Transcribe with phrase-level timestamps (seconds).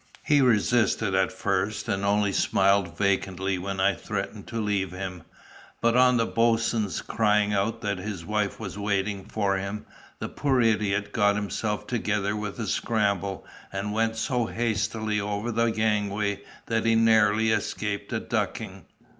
[0.23, 5.21] He resisted at first, and only smiled vacantly when I threatened to leave him;
[5.79, 9.85] but on the boatswain crying out that his wife was waiting for him,
[10.17, 15.69] the poor idiot got himself together with a scramble, and went so hastily over the
[15.69, 18.85] gangway that he narrowly escaped a ducking.